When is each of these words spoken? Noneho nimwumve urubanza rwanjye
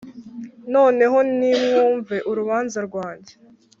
Noneho 0.73 1.17
nimwumve 1.37 2.17
urubanza 2.29 2.79
rwanjye 2.87 3.33